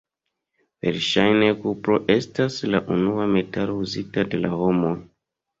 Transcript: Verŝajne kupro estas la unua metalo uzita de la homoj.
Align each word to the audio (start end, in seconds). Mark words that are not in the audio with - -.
Verŝajne 0.85 1.49
kupro 1.65 1.99
estas 2.15 2.57
la 2.71 2.81
unua 2.97 3.29
metalo 3.37 3.79
uzita 3.85 4.29
de 4.33 4.43
la 4.45 4.57
homoj. 4.63 4.97